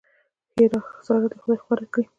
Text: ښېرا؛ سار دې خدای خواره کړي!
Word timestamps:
ښېرا؛ 0.51 0.79
سار 1.05 1.21
دې 1.31 1.35
خدای 1.41 1.57
خواره 1.63 1.85
کړي! 1.93 2.03